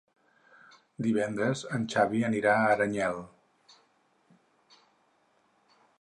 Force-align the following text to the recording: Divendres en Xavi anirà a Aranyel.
Divendres 1.07 1.61
en 1.77 1.85
Xavi 1.95 2.23
anirà 2.29 2.55
a 2.63 2.73
Aranyel. 2.77 3.21